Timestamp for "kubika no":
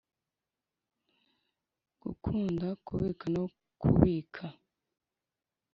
2.85-3.43